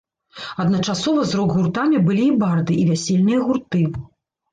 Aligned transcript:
Адначасова 0.61 1.25
з 1.31 1.37
рок-гуртамі 1.39 1.97
былі 2.07 2.23
і 2.29 2.31
барды, 2.45 2.73
і 2.85 2.87
вясельныя 2.93 3.45
гурты. 3.51 3.83